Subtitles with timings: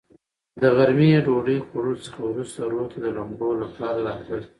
[0.61, 4.43] د غرمې ډوډوۍ خوړلو څخه ورورسته رود ته د لمبو لپاره راتلل.